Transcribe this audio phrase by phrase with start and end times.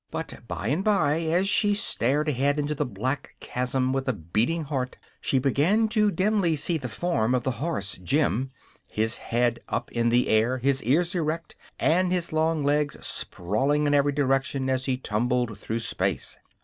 [0.09, 4.63] But bye and bye, as she stared ahead into the black chasm with a beating
[4.63, 8.49] heart, she began to dimly see the form of the horse Jim
[8.87, 13.93] his head up in the air, his ears erect and his long legs sprawling in
[13.93, 16.35] every direction as he tumbled through space.